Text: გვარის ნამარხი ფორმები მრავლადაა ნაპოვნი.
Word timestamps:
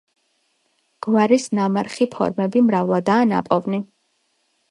გვარის 1.07 1.45
ნამარხი 1.59 2.07
ფორმები 2.15 2.63
მრავლადაა 2.69 3.27
ნაპოვნი. 3.35 3.83